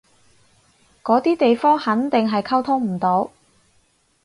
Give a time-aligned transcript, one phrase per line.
[1.03, 3.29] 嗰啲地方肯定係溝通唔到